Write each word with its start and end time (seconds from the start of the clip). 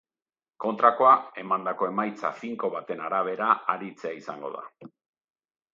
Kontrakoa, 0.63 1.11
emandako 1.43 1.89
emaitza 1.91 2.33
finko 2.41 2.73
baten 2.79 3.07
arabera 3.11 3.53
aritzea 3.75 4.17
izango 4.23 4.55
da. 4.59 4.65